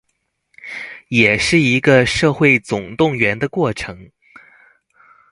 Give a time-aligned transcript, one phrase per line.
[1.09, 4.09] 也是一個社會總動員的過程